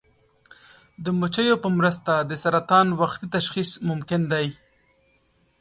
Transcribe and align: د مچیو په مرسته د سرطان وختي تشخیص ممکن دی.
د 1.03 1.05
مچیو 1.19 1.55
په 1.63 1.69
مرسته 1.77 2.13
د 2.29 2.31
سرطان 2.43 2.87
وختي 3.01 3.25
تشخیص 3.35 3.71
ممکن 3.89 4.21
دی. 4.31 4.47